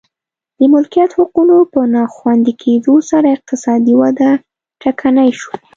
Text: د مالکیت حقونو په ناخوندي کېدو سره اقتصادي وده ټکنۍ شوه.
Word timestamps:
د 0.57 0.59
مالکیت 0.73 1.11
حقونو 1.19 1.57
په 1.73 1.79
ناخوندي 1.95 2.53
کېدو 2.63 2.93
سره 3.09 3.27
اقتصادي 3.35 3.93
وده 4.01 4.29
ټکنۍ 4.81 5.29
شوه. 5.39 5.55